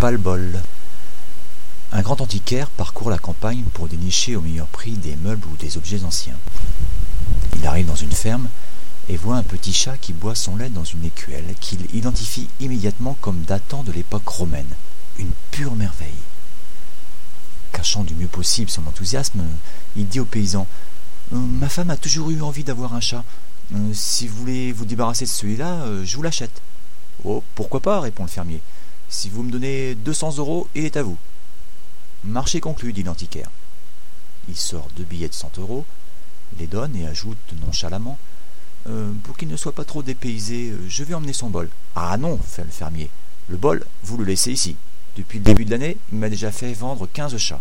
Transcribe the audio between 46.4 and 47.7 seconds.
fait vendre quinze chats.